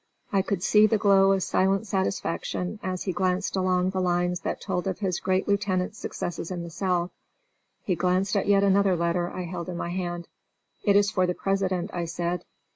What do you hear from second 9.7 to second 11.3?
my hand. "It is for